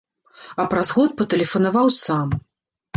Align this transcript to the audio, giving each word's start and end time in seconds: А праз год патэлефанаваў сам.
А 0.63 0.65
праз 0.71 0.87
год 0.97 1.15
патэлефанаваў 1.21 1.87
сам. 2.05 2.27